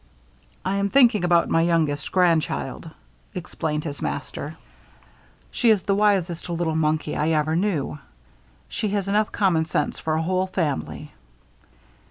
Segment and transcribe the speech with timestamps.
[0.65, 2.89] "I am thinking about my youngest grand child,"
[3.35, 4.57] explained his master.
[5.51, 7.99] "She is the wisest little monkey I ever knew.
[8.67, 11.13] She has enough common sense for a whole family."